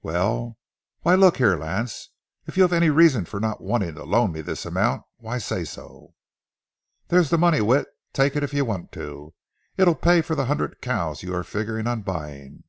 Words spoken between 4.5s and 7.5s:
amount, why, say so." "There's the